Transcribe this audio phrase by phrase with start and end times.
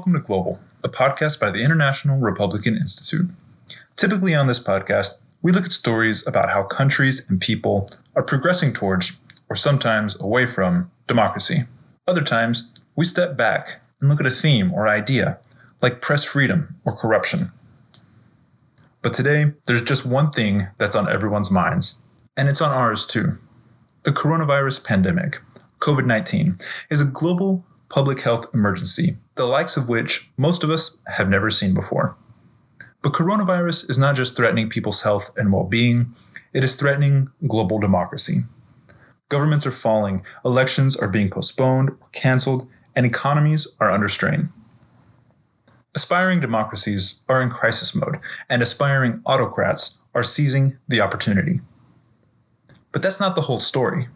[0.00, 3.28] Welcome to Global, a podcast by the International Republican Institute.
[3.96, 8.72] Typically, on this podcast, we look at stories about how countries and people are progressing
[8.72, 9.18] towards,
[9.50, 11.64] or sometimes away from, democracy.
[12.08, 15.38] Other times, we step back and look at a theme or idea,
[15.82, 17.52] like press freedom or corruption.
[19.02, 22.00] But today, there's just one thing that's on everyone's minds,
[22.38, 23.34] and it's on ours too.
[24.04, 25.42] The coronavirus pandemic,
[25.78, 26.56] COVID 19,
[26.88, 31.50] is a global public health emergency, the likes of which most of us have never
[31.50, 32.14] seen before.
[33.00, 36.14] But coronavirus is not just threatening people's health and well being,
[36.52, 38.40] it is threatening global democracy.
[39.30, 44.50] Governments are falling, elections are being postponed or canceled, and economies are under strain.
[45.94, 48.18] Aspiring democracies are in crisis mode,
[48.50, 51.62] and aspiring autocrats are seizing the opportunity.
[52.92, 54.08] But that's not the whole story.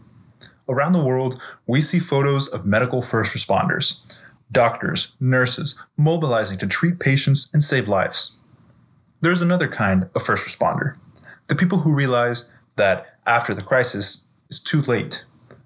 [0.68, 7.00] Around the world, we see photos of medical first responders, doctors, nurses, mobilizing to treat
[7.00, 8.40] patients and save lives.
[9.20, 10.96] There's another kind of first responder
[11.48, 15.24] the people who realize that after the crisis is too late,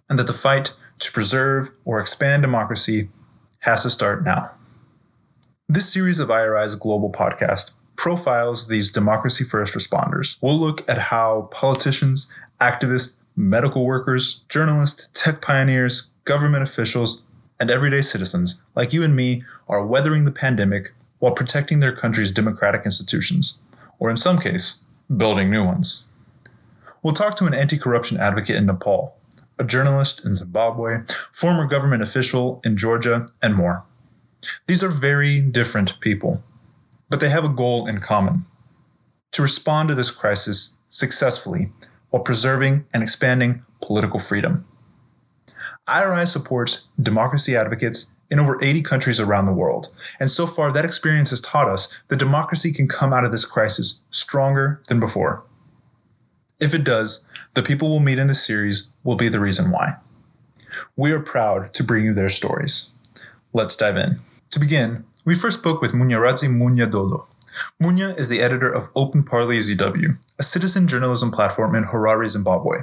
[0.08, 3.08] and that the fight to preserve or expand democracy
[3.60, 4.50] has to start now.
[5.68, 10.38] This series of IRI's global podcast profiles these democracy first responders.
[10.40, 17.26] We'll look at how politicians, activists, medical workers, journalists, tech pioneers, government officials,
[17.60, 22.30] and everyday citizens like you and me are weathering the pandemic while protecting their country's
[22.30, 23.60] democratic institutions,
[23.98, 26.08] or in some case, building new ones.
[27.02, 29.16] We'll talk to an anti corruption advocate in Nepal,
[29.58, 33.84] a journalist in Zimbabwe, former government official in Georgia, and more.
[34.66, 36.42] These are very different people,
[37.08, 38.44] but they have a goal in common
[39.32, 41.70] to respond to this crisis successfully
[42.10, 44.64] while preserving and expanding political freedom.
[45.88, 49.88] IRI supports democracy advocates in over 80 countries around the world,
[50.20, 53.44] and so far that experience has taught us that democracy can come out of this
[53.44, 55.42] crisis stronger than before.
[56.60, 59.96] If it does, the people we'll meet in this series will be the reason why.
[60.96, 62.90] We are proud to bring you their stories.
[63.52, 64.20] Let's dive in.
[64.50, 67.26] To begin, we first spoke with Munyaradzi Munyadolo,
[67.82, 72.78] Munya is the editor of Open Parly ZW, a citizen journalism platform in Harare, Zimbabwe.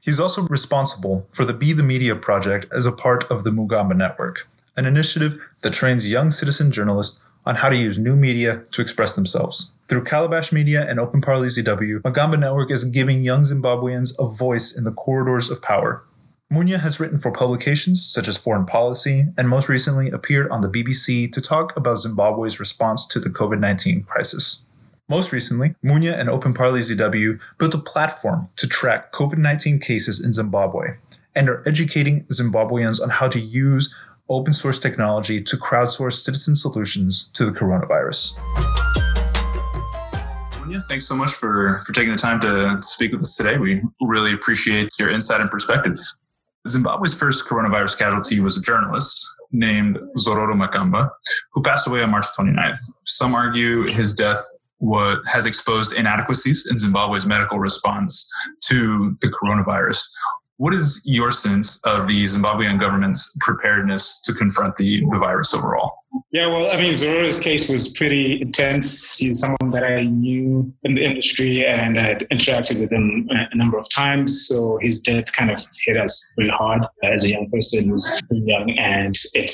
[0.00, 3.96] He's also responsible for the Be the Media project as a part of the Magamba
[3.96, 4.46] Network,
[4.76, 9.14] an initiative that trains young citizen journalists on how to use new media to express
[9.14, 9.74] themselves.
[9.88, 14.76] Through Calabash Media and Open Parly ZW, Magamba Network is giving young Zimbabweans a voice
[14.76, 16.04] in the corridors of power.
[16.52, 20.68] Munya has written for publications such as Foreign Policy and most recently appeared on the
[20.68, 24.66] BBC to talk about Zimbabwe's response to the COVID 19 crisis.
[25.08, 30.24] Most recently, Munya and Open Parly ZW built a platform to track COVID 19 cases
[30.24, 30.96] in Zimbabwe
[31.34, 33.92] and are educating Zimbabweans on how to use
[34.28, 38.38] open source technology to crowdsource citizen solutions to the coronavirus.
[40.52, 43.58] Munya, thanks so much for, for taking the time to speak with us today.
[43.58, 45.96] We really appreciate your insight and perspective.
[46.68, 51.10] Zimbabwe's first coronavirus casualty was a journalist named Zororo Makamba,
[51.52, 52.78] who passed away on March 29th.
[53.04, 54.42] Some argue his death
[54.82, 58.28] what has exposed inadequacies in Zimbabwe's medical response
[58.64, 60.04] to the coronavirus.
[60.56, 65.94] What is your sense of the Zimbabwean government's preparedness to confront the, the virus overall?
[66.32, 69.16] Yeah, well, I mean, Zororo's case was pretty intense.
[69.16, 73.56] He's someone that I knew in the industry and I had interacted with him a
[73.56, 74.46] number of times.
[74.48, 78.70] So his death kind of hit us really hard as a young person who's young,
[78.78, 79.50] and it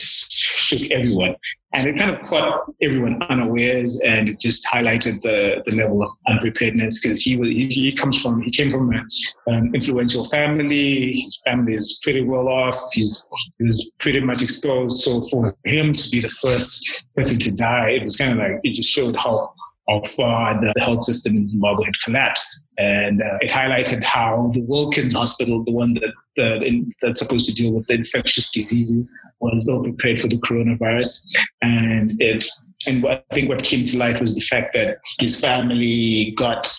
[0.69, 1.35] shook everyone.
[1.75, 6.09] And it kind of caught everyone unawares, and it just highlighted the, the level of
[6.27, 9.07] unpreparedness because he was he, he, comes from he came from an
[9.53, 11.13] um, influential family.
[11.13, 12.79] His family is pretty well off.
[12.93, 13.29] He's
[13.59, 14.99] he was pretty much exposed.
[14.99, 18.61] So for him to be the first person to die, it was kind of like
[18.63, 19.53] it just showed how
[19.89, 22.65] how far the health system in Zimbabwe had collapsed.
[22.79, 25.99] And uh, it highlighted how the Wilkins Hospital, the one
[26.37, 31.27] that, in, that's supposed to deal with infectious diseases, was ill prepared for the coronavirus.
[31.61, 32.47] And it
[32.87, 36.73] and I think what came to light was the fact that his family got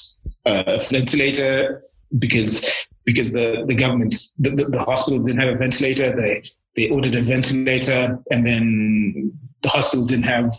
[0.46, 1.84] a ventilator
[2.18, 2.66] because
[3.06, 6.16] because the, the government, the, the, the hospital didn't have a ventilator.
[6.16, 6.44] They
[6.76, 10.54] they ordered a ventilator, and then the hospital didn't have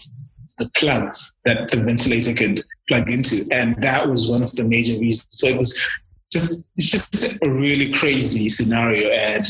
[0.60, 4.96] the plugs that the ventilator could plug into, and that was one of the major
[4.98, 5.26] reasons.
[5.30, 5.72] So it was
[6.30, 9.44] just just a really crazy scenario, and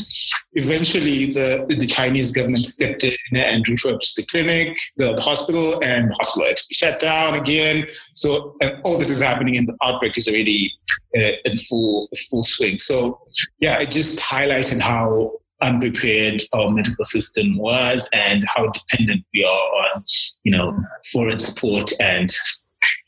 [0.53, 6.09] eventually the the Chinese government stepped in and refurbished the clinic, the, the hospital, and
[6.09, 7.85] the hospital had to be shut down again.
[8.15, 10.71] So all this is happening, and the outbreak is already
[11.15, 12.79] uh, in full full swing.
[12.79, 13.19] So
[13.59, 19.49] yeah, it just highlighted how unprepared our medical system was and how dependent we are
[19.49, 20.03] on,
[20.43, 20.77] you know,
[21.11, 22.35] foreign support and,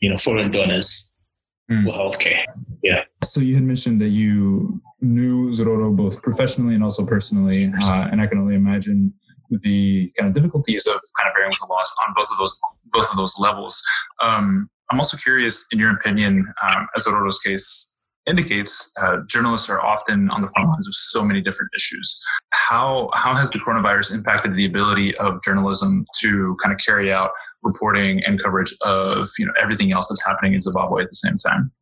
[0.00, 1.10] you know, foreign donors
[1.70, 1.84] mm.
[1.84, 2.44] for healthcare.
[2.82, 3.04] Yeah.
[3.22, 8.20] So you had mentioned that you knew Zororo both professionally and also personally, uh, and
[8.20, 9.12] I can only imagine
[9.50, 12.58] the kind of difficulties of kind of bearing with the loss on both of those
[12.92, 13.82] both of those levels.
[14.22, 17.93] Um, I'm also curious, in your opinion, um, as Zororo's case,
[18.26, 22.20] indicates, uh, journalists are often on the front lines of so many different issues.
[22.50, 27.30] How how has the coronavirus impacted the ability of journalism to kind of carry out
[27.62, 31.36] reporting and coverage of you know everything else that's happening in Zimbabwe at the same
[31.36, 31.72] time?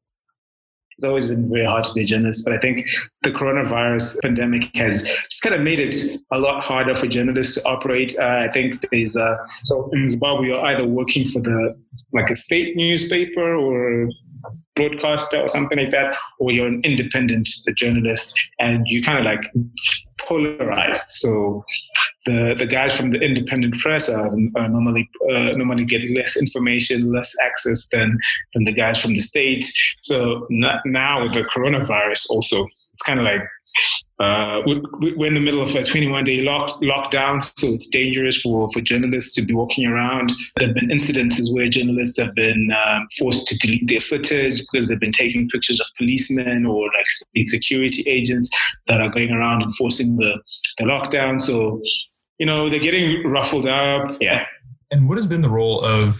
[0.98, 2.86] It's always been very hard to be a journalist, but I think
[3.22, 5.96] the coronavirus pandemic has just kind of made it
[6.30, 8.14] a lot harder for journalists to operate.
[8.18, 11.76] Uh, I think there's uh, so in Zimbabwe, you're either working for the
[12.12, 14.08] like a state newspaper or
[14.74, 19.40] broadcaster or something like that, or you're an independent journalist and you kind of like
[20.20, 21.08] polarized.
[21.08, 21.64] So
[22.26, 27.12] the, the guys from the independent press are, are normally uh, normally get less information,
[27.12, 28.18] less access than
[28.54, 29.72] than the guys from the states.
[30.02, 33.42] So now with the coronavirus, also it's kind of like
[34.22, 38.70] uh, we're in the middle of a 21 day lock, lockdown, so it's dangerous for,
[38.70, 40.32] for journalists to be walking around.
[40.56, 44.86] There have been incidences where journalists have been um, forced to delete their footage because
[44.86, 48.48] they've been taking pictures of policemen or like state security agents
[48.86, 50.40] that are going around enforcing the,
[50.78, 51.42] the lockdown.
[51.42, 51.80] So,
[52.38, 54.16] you know, they're getting ruffled up.
[54.20, 54.44] Yeah.
[54.92, 56.14] And what has been the role of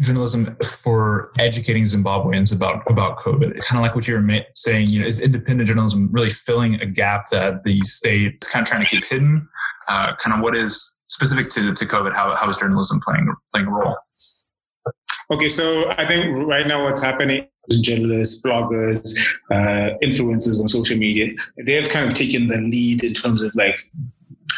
[0.00, 3.58] journalism for educating Zimbabweans about about COVID.
[3.60, 6.86] Kind of like what you were saying, you know, is independent journalism really filling a
[6.86, 9.48] gap that the state is kind of trying to keep hidden?
[9.88, 12.12] Uh, kind of what is specific to, to COVID?
[12.12, 13.96] How, how is journalism playing playing a role?
[15.30, 17.48] Okay, so I think right now what's happening
[17.80, 19.18] journalists, bloggers,
[19.50, 21.32] uh, influencers on social media,
[21.64, 23.74] they've kind of taken the lead in terms of like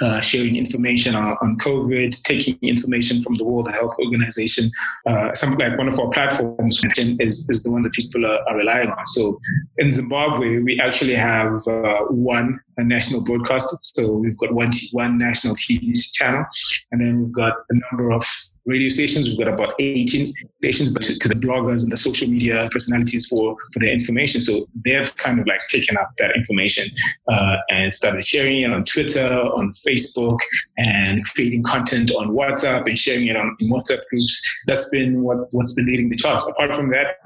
[0.00, 4.70] uh, sharing information on, on, COVID, taking information from the World Health Organization.
[5.06, 6.82] Uh, something like one of our platforms
[7.18, 9.06] is, is the one that people are, are relying on.
[9.06, 9.40] So
[9.78, 13.76] in Zimbabwe, we actually have uh, one national broadcaster.
[13.82, 16.44] So we've got one, one national TV channel,
[16.92, 18.22] and then we've got a number of
[18.66, 19.28] radio stations.
[19.28, 20.32] We've got about 18
[20.62, 24.42] stations, but to, to, the bloggers and the social media personalities for, for their information.
[24.42, 26.90] So they've kind of like taken up that information
[27.28, 30.38] uh, and started sharing it on Twitter, on Facebook,
[30.76, 34.42] and creating content on WhatsApp and sharing it on WhatsApp groups.
[34.66, 36.42] That's been what, what's been leading the charge.
[36.48, 37.16] Apart from that,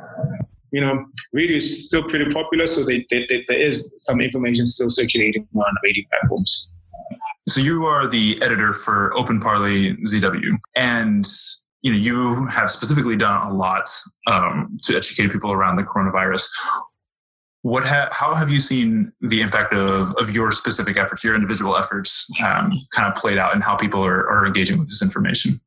[0.72, 4.66] you know, radio is still pretty popular, so they, they, they, there is some information
[4.66, 6.68] still circulating on radio platforms.
[7.48, 11.26] So you are the editor for Open Parly ZW, and
[11.82, 13.88] you know you have specifically done a lot
[14.26, 16.48] um, to educate people around the coronavirus.
[17.62, 21.76] What ha- how have you seen the impact of, of your specific efforts, your individual
[21.76, 25.60] efforts, um, kind of played out, and how people are, are engaging with this information?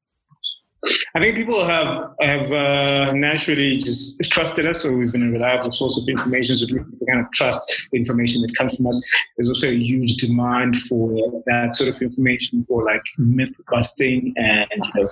[1.16, 5.72] I think people have have uh, naturally just trusted us, so we've been a reliable
[5.72, 6.56] source of information.
[6.56, 6.66] So
[7.06, 7.60] kind of trust
[7.92, 9.04] the information that comes from us.
[9.38, 11.10] There's also a huge demand for
[11.48, 15.08] that sort of information for like myth busting and you know,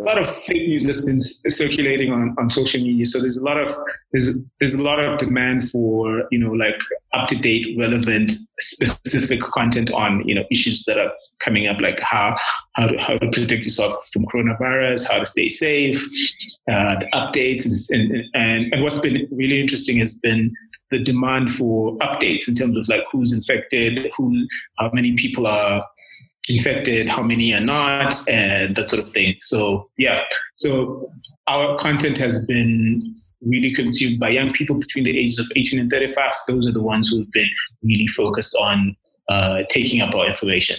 [0.00, 3.06] a lot of fake news that's been circulating on, on social media.
[3.06, 3.76] So there's a lot of
[4.12, 6.78] there's there's a lot of demand for you know like
[7.14, 12.00] up to date, relevant, specific content on you know issues that are coming up, like
[12.00, 12.36] how
[12.74, 16.02] how to how to protect yourself from coronavirus, how to stay safe,
[16.70, 20.52] uh, the updates, and, and and what's been really interesting has been
[20.90, 24.46] the demand for updates in terms of like who's infected, who,
[24.78, 25.84] how many people are
[26.48, 29.36] infected, how many are not, and that sort of thing.
[29.40, 30.22] So yeah,
[30.56, 31.10] so
[31.46, 35.90] our content has been really consumed by young people between the ages of 18 and
[35.90, 36.32] 35.
[36.46, 37.48] Those are the ones who've been
[37.82, 38.96] really focused on
[39.28, 40.76] uh, taking up our information.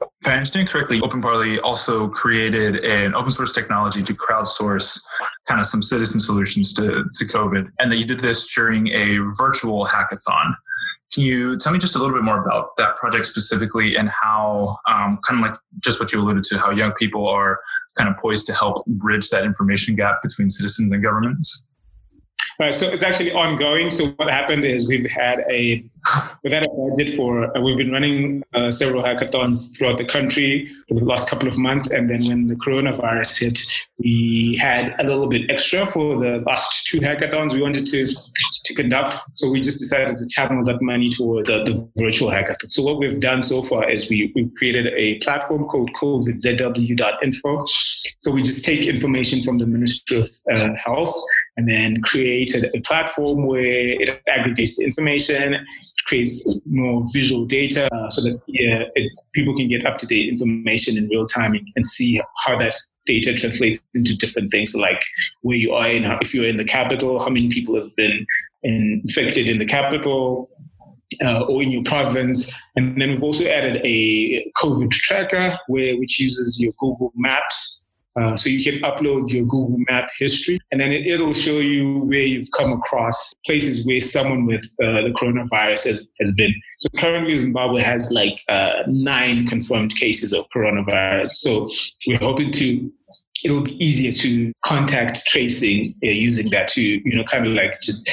[0.00, 5.00] If I understand correctly, Open Parly also created an open source technology to crowdsource
[5.46, 9.18] kind of some citizen solutions to, to COVID, and that you did this during a
[9.38, 10.54] virtual hackathon.
[11.12, 14.76] Can you tell me just a little bit more about that project specifically and how,
[14.88, 17.58] um, kind of like just what you alluded to, how young people are
[17.96, 21.67] kind of poised to help bridge that information gap between citizens and governments?
[22.60, 23.88] Right, so it's actually ongoing.
[23.88, 25.80] So what happened is we've had a
[26.42, 30.68] we've had a budget for uh, we've been running uh, several hackathons throughout the country
[30.88, 33.60] for the last couple of months, and then when the coronavirus hit,
[34.00, 38.04] we had a little bit extra for the last two hackathons we wanted to
[38.64, 39.14] to conduct.
[39.34, 42.72] So we just decided to channel that money toward the, the virtual hackathon.
[42.72, 47.66] So what we've done so far is we we created a platform called covidzw.info.
[48.18, 51.14] So we just take information from the Ministry of uh, Health
[51.58, 55.56] and then created a platform where it aggregates the information,
[56.06, 60.28] creates more visual data uh, so that yeah, it, people can get up to date
[60.28, 62.74] information in real time and see how that
[63.06, 65.02] data translates into different things like
[65.42, 68.24] where you are in, if you're in the capital, how many people have been
[68.62, 70.48] infected in the capital,
[71.24, 72.56] uh, or in your province.
[72.76, 77.82] And then we've also added a COVID tracker, where which uses your Google Maps
[78.18, 82.00] uh, so you can upload your Google Map history, and then it, will show you
[82.00, 86.52] where you've come across places where someone with uh, the coronavirus has, has been.
[86.80, 91.32] So currently, Zimbabwe has like uh, nine confirmed cases of coronavirus.
[91.32, 91.70] So
[92.06, 92.92] we're hoping to.
[93.44, 97.80] It'll be easier to contact tracing uh, using that to you know kind of like
[97.80, 98.10] just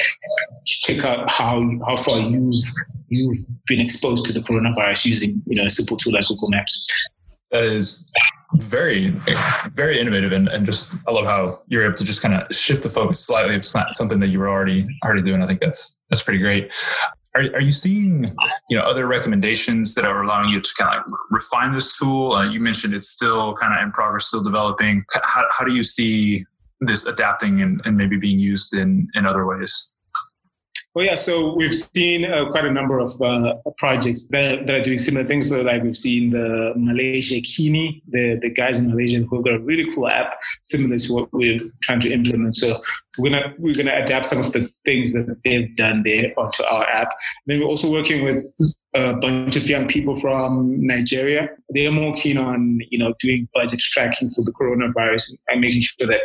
[0.66, 2.64] check out how how far you've
[3.08, 3.36] you've
[3.66, 6.86] been exposed to the coronavirus using you know a simple tool like Google Maps.
[7.50, 8.08] That is
[8.54, 9.08] very
[9.72, 12.82] very innovative and, and just i love how you're able to just kind of shift
[12.82, 13.54] the focus slightly.
[13.74, 15.42] Not something that you were already already doing.
[15.42, 16.72] I think that's that's pretty great.
[17.34, 18.24] Are, are you seeing
[18.70, 22.32] you know other recommendations that are allowing you to kind of like refine this tool?
[22.32, 25.04] Uh, you mentioned it's still kind of in progress still developing.
[25.24, 26.44] How, how do you see
[26.80, 29.94] this adapting and, and maybe being used in in other ways
[30.96, 31.16] well, yeah.
[31.16, 35.28] So we've seen uh, quite a number of uh, projects that, that, are doing similar
[35.28, 35.50] things.
[35.50, 39.58] So, like we've seen the Malaysiakini, the the guys in Malaysia who have got a
[39.58, 42.56] really cool app similar to what we're trying to implement.
[42.56, 42.80] So
[43.18, 46.86] we're gonna we're gonna adapt some of the things that they've done there onto our
[46.88, 47.10] app.
[47.10, 48.42] And then we're also working with
[48.96, 51.48] a bunch of young people from Nigeria.
[51.72, 55.82] They are more keen on you know doing budget tracking for the coronavirus and making
[55.82, 56.20] sure that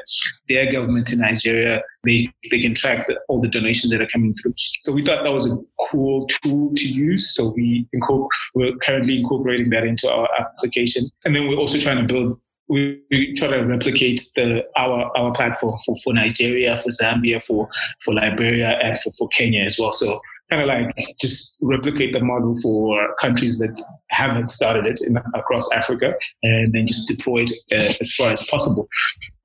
[0.48, 4.34] their government in Nigeria they they can track the, all the donations that are coming
[4.42, 4.54] through.
[4.84, 5.58] So we thought that was a
[5.92, 7.36] cool tool to use.
[7.36, 12.06] So we incorpor- we're currently incorporating that into our application, and then we're also trying
[12.06, 16.90] to build we, we, try to replicate the our our platform for, for Nigeria, for
[16.90, 17.68] Zambia, for
[18.00, 19.92] for Liberia, and for, for Kenya as well.
[19.92, 25.18] So kind of like just replicate the model for countries that haven't started it in,
[25.34, 28.88] across Africa, and then just deploy it uh, as far as possible.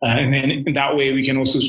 [0.02, 1.60] Uh, and then in that way, we can also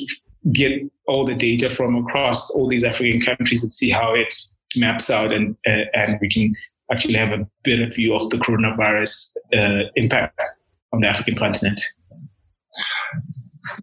[0.53, 0.71] get
[1.07, 4.33] all the data from across all these African countries and see how it
[4.75, 6.51] maps out, and uh, and we can
[6.91, 10.41] actually have a better view of the coronavirus uh, impact
[10.93, 11.79] on the African continent.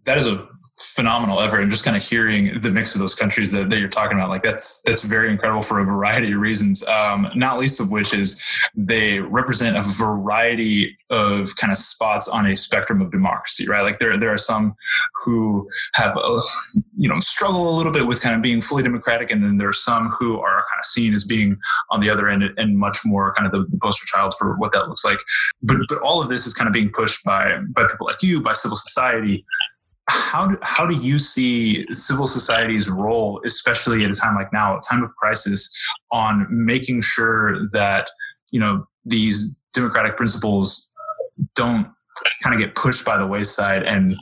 [0.04, 3.52] That is a phenomenal effort and just kind of hearing the mix of those countries
[3.52, 6.82] that, that you're talking about like that's that's very incredible for a variety of reasons
[6.88, 8.42] um, not least of which is
[8.74, 13.82] they represent a variety of kind of spots on a spectrum of democracy right?
[13.82, 14.74] Like there there are some
[15.24, 16.40] who have a,
[16.96, 19.68] you know struggle a little bit with kind of being fully democratic and then there
[19.68, 21.56] are some who are kind of seen as being
[21.90, 24.72] on the other end and much more kind of the, the poster child for what
[24.72, 25.18] that looks like.
[25.62, 28.40] But but all of this is kind of being pushed by by people like you
[28.40, 29.44] by civil society
[30.08, 34.76] how do, how do you see civil society's role, especially at a time like now,
[34.76, 35.74] a time of crisis,
[36.12, 38.08] on making sure that
[38.50, 40.90] you know these democratic principles
[41.54, 41.88] don't
[42.42, 44.14] kind of get pushed by the wayside and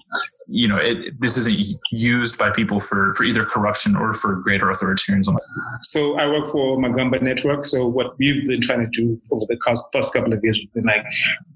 [0.48, 1.58] you know it, this isn't
[1.92, 5.36] used by people for for either corruption or for greater authoritarianism?
[5.82, 9.58] So i work for magamba network so what we've been trying to do over the
[9.64, 11.04] past couple of years has been like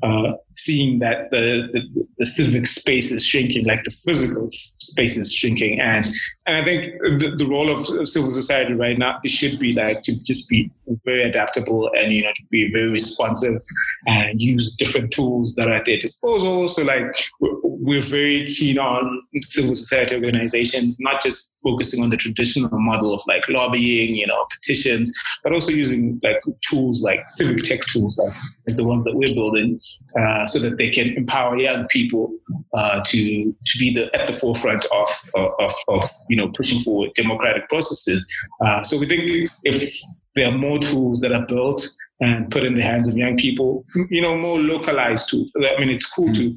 [0.03, 5.33] uh, seeing that the, the, the civic space is shrinking like the physical space is
[5.33, 5.81] shrinking.
[5.81, 6.07] And
[6.47, 10.03] and i think the, the role of civil society right now it should be like
[10.03, 10.71] to just be
[11.05, 13.61] very adaptable and you know to be very responsive
[14.07, 16.69] and use different tools that are at their disposal.
[16.69, 17.05] So like
[17.41, 23.21] we're very keen on civil society organizations, not just focusing on the traditional model of
[23.29, 28.33] like lobbying, you know, petitions, but also using like tools like civic tech tools like,
[28.69, 29.79] like the ones that we're building,
[30.19, 32.33] uh, so that they can empower young people
[32.75, 37.11] uh, to to be the at the forefront of of, of you know pushing forward
[37.15, 38.27] democratic processes.
[38.65, 39.23] Uh, so we think
[39.65, 39.99] if
[40.35, 41.89] there are more tools that are built
[42.21, 45.51] and put in the hands of young people, you know, more localized tools.
[45.57, 46.55] I mean, it's cool to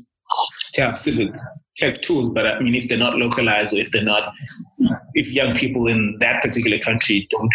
[0.73, 1.33] to have civic
[1.79, 4.33] tech tools, but I mean, if they're not localized or if they're not,
[5.13, 7.51] if young people in that particular country don't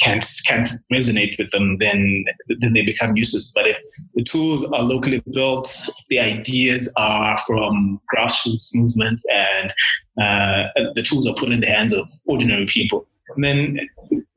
[0.00, 2.24] can't can't resonate with them, then
[2.60, 3.52] then they become useless.
[3.54, 3.78] But if
[4.14, 5.68] the tools are locally built,
[6.08, 9.72] the ideas are from grassroots movements, and
[10.20, 13.06] uh, the tools are put in the hands of ordinary people,
[13.36, 13.78] then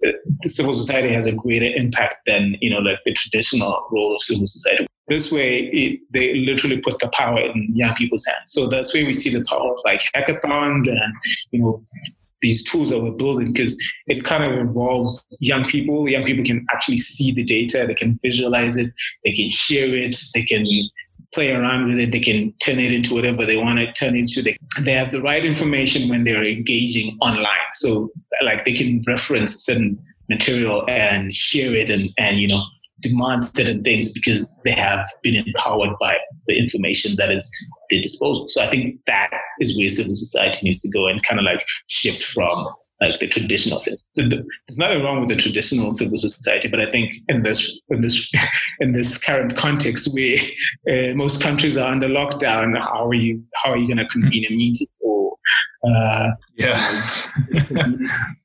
[0.02, 4.22] the civil society has a greater impact than you know like the traditional role of
[4.22, 8.54] civil society this way, it, they literally put the power in young people's hands.
[8.54, 11.14] So that's where we see the power of like hackathons and,
[11.52, 11.86] you know,
[12.42, 13.78] these tools that we're building because
[14.08, 16.10] it kind of involves young people.
[16.10, 18.92] Young people can actually see the data, they can visualize it,
[19.24, 20.66] they can hear it, they can
[21.34, 22.12] play around with it.
[22.12, 24.42] They can turn it into whatever they want to turn into.
[24.42, 27.72] They, they have the right information when they're engaging online.
[27.74, 28.12] So
[28.44, 29.98] like they can reference certain
[30.30, 32.64] material and share it and, and you know,
[33.02, 36.16] demand certain things because they have been empowered by
[36.48, 38.48] the information that is at their disposal.
[38.48, 41.64] So I think that is where civil society needs to go and kind of like
[41.88, 42.68] shift from
[43.02, 44.06] like the traditional sense.
[44.16, 44.34] There's
[44.78, 48.32] nothing wrong with the traditional civil society, but I think in this in this
[48.80, 50.38] in this current context where
[50.90, 54.46] uh, most countries are under lockdown, how are you how are you going to convene
[54.46, 55.36] a meeting or
[55.84, 56.80] uh, yeah,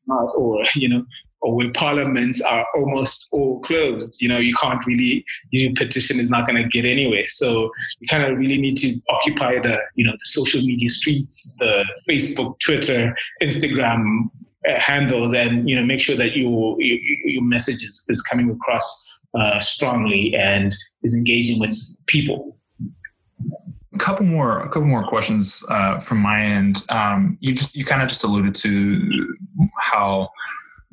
[0.36, 1.04] or you know
[1.46, 6.28] or where parliaments are almost all closed, you know, you can't really, your petition is
[6.28, 7.24] not going to get anywhere.
[7.28, 11.54] So you kind of really need to occupy the, you know, the social media streets,
[11.60, 14.24] the Facebook, Twitter, Instagram
[14.68, 16.98] uh, handles, and you know, make sure that your your,
[17.36, 18.86] your message is, is coming across
[19.38, 20.74] uh, strongly and
[21.04, 21.76] is engaging with
[22.06, 22.58] people.
[23.94, 26.84] A couple more, a couple more questions uh, from my end.
[26.88, 29.36] Um, you just, you kind of just alluded to
[29.80, 30.28] how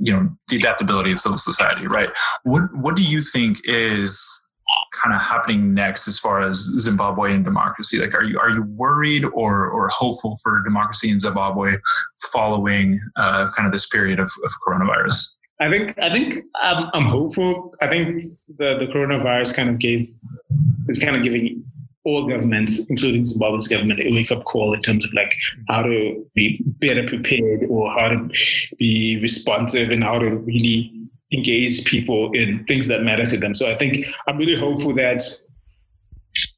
[0.04, 2.10] you know the adaptability of civil society, right?
[2.44, 4.12] What what do you think is
[5.02, 8.00] kind of happening next as far as Zimbabwe and democracy?
[8.00, 11.78] Like, are you are you worried or or hopeful for democracy in Zimbabwe
[12.34, 15.36] following uh, kind of this period of, of coronavirus?
[15.62, 17.74] I think I think I'm, I'm hopeful.
[17.82, 20.10] I think the the coronavirus kind of gave
[20.90, 21.64] is kind of giving
[22.06, 25.34] all governments, including Zimbabwe's government, a wake up call in terms of like
[25.70, 28.30] how to be better prepared or how to
[28.78, 30.92] be responsive and how to really
[31.32, 33.56] engage people in things that matter to them.
[33.56, 35.24] So I think I'm really hopeful that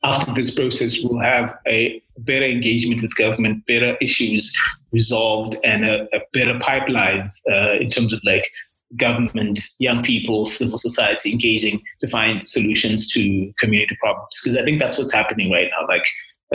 [0.04, 4.54] after this process, we'll have a better engagement with government, better issues
[4.92, 8.46] resolved, and a, a better pipelines uh, in terms of like
[8.98, 14.40] government, young people, civil society engaging to find solutions to community problems.
[14.42, 15.88] Because I think that's what's happening right now.
[15.88, 16.05] Like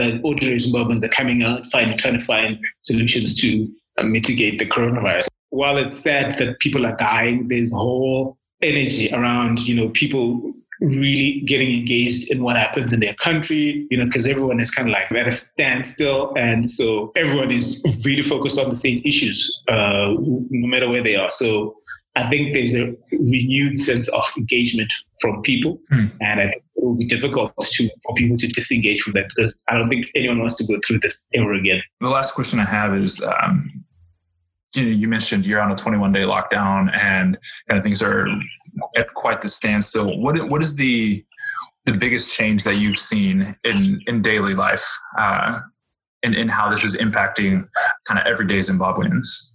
[0.01, 4.67] uh, ordinary Zimbabweans are coming out, find, trying to find solutions to uh, mitigate the
[4.67, 5.27] coronavirus.
[5.51, 10.55] While it's sad that people are dying, there's a whole energy around, you know, people
[10.81, 14.89] really getting engaged in what happens in their country, you know, because everyone is kind
[14.89, 16.33] of like at a standstill.
[16.39, 21.17] And so everyone is really focused on the same issues, uh, no matter where they
[21.17, 21.31] are.
[21.31, 21.77] So
[22.21, 26.11] I think there's a renewed sense of engagement from people, mm.
[26.21, 29.63] and I think it will be difficult to for people to disengage from that because
[29.69, 31.83] I don't think anyone wants to go through this ever again.
[32.01, 33.23] The last question I have is.
[33.23, 33.85] Um,
[34.77, 37.37] you, know, you mentioned you're on a 21 day lockdown and
[37.69, 38.29] kind of things are
[38.97, 40.19] at quite the standstill.
[40.19, 41.25] What what is the
[41.87, 44.87] the biggest change that you've seen in in daily life,
[45.19, 45.61] uh,
[46.23, 47.65] and in how this is impacting
[48.07, 49.50] kind of everyday Zimbabweans?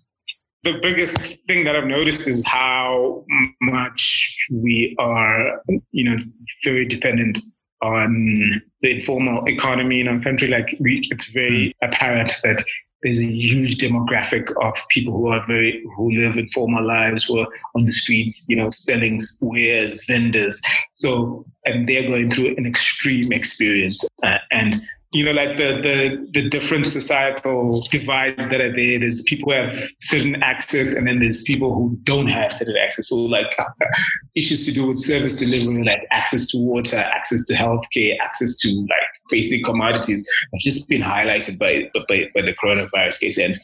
[0.65, 3.23] The biggest thing that I've noticed is how
[3.61, 6.17] much we are, you know,
[6.63, 7.37] very dependent
[7.81, 10.47] on the informal economy in our country.
[10.47, 12.63] Like, we, it's very apparent that
[13.03, 17.47] there's a huge demographic of people who are very who live informal lives, who are
[17.75, 20.59] on the streets, you know, selling wares, vendors.
[20.95, 24.81] So, and they're going through an extreme experience, uh, and
[25.15, 28.99] you know, like the the the different societal divides that are there.
[28.99, 33.07] There's people who have certain access, and then there's people who don't have certain access.
[33.07, 33.45] So, like
[34.35, 38.67] issues to do with service delivery, like access to water, access to healthcare, access to
[38.67, 43.37] like basic commodities, have just been highlighted by by, by the coronavirus case.
[43.37, 43.57] And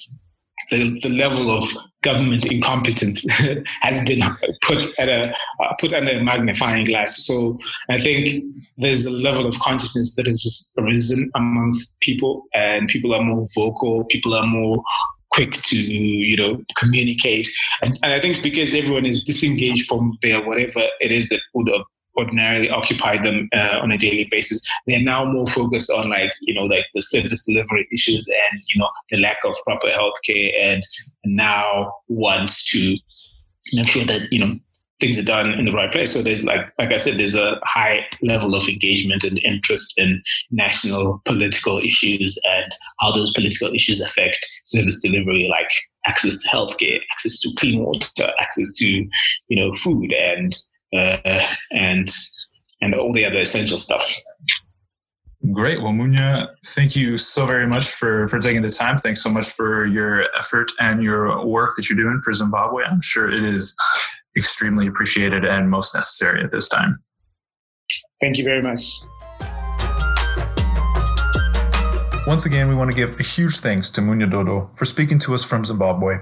[0.72, 1.64] the, the level of
[2.02, 3.26] government incompetence
[3.82, 4.22] has been
[4.64, 5.34] put at a
[5.64, 7.24] uh, put under a magnifying glass.
[7.26, 7.58] So
[7.90, 8.44] I think
[8.78, 14.06] there's a level of consciousness that has arisen amongst people, and people are more vocal.
[14.06, 14.84] People are more
[15.32, 17.50] quick to you know communicate,
[17.82, 21.70] and, and I think because everyone is disengaged from their whatever it is that would
[21.70, 21.86] have
[22.18, 24.62] ordinarily occupy them uh, on a daily basis.
[24.88, 28.80] They're now more focused on like you know like the service delivery issues and you
[28.80, 30.84] know the lack of proper healthcare, and
[31.26, 32.96] now wants to
[33.74, 34.60] make sure that you know
[35.02, 36.14] things are done in the right place.
[36.14, 40.22] So there's like like I said, there's a high level of engagement and interest in
[40.52, 45.72] national political issues and how those political issues affect service delivery, like
[46.06, 49.10] access to healthcare, access to clean water, access to you
[49.50, 50.56] know food and
[50.96, 52.10] uh, and
[52.82, 54.12] and all the other essential stuff.
[55.52, 55.82] Great.
[55.82, 59.00] Well, Munya, thank you so very much for, for taking the time.
[59.00, 62.84] Thanks so much for your effort and your work that you're doing for Zimbabwe.
[62.84, 63.76] I'm sure it is
[64.38, 67.00] extremely appreciated and most necessary at this time.
[68.20, 68.82] Thank you very much.
[72.28, 75.34] Once again, we want to give a huge thanks to Munya Dodo for speaking to
[75.34, 76.18] us from Zimbabwe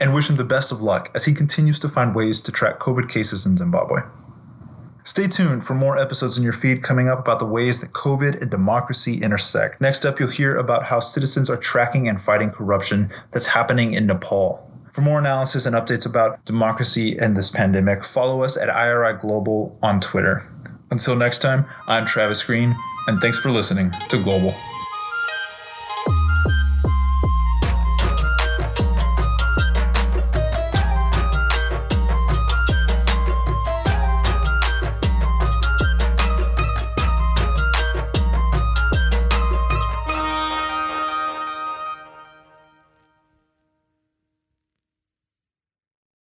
[0.00, 2.78] and wish him the best of luck as he continues to find ways to track
[2.78, 4.00] COVID cases in Zimbabwe.
[5.04, 8.40] Stay tuned for more episodes in your feed coming up about the ways that COVID
[8.40, 9.78] and democracy intersect.
[9.78, 14.06] Next up, you'll hear about how citizens are tracking and fighting corruption that's happening in
[14.06, 14.66] Nepal.
[14.90, 19.78] For more analysis and updates about democracy and this pandemic, follow us at IRI Global
[19.82, 20.48] on Twitter.
[20.90, 22.74] Until next time, I'm Travis Green,
[23.06, 24.54] and thanks for listening to Global.